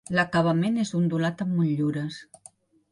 L'acabament 0.19 0.79
és 0.85 0.93
ondulat 1.01 1.47
amb 1.47 1.57
motllures. 1.61 2.21